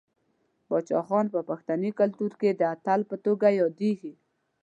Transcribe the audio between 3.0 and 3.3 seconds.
په